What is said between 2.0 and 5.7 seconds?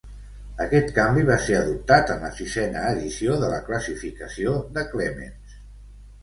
en la sisena edició de la classificació de Clements.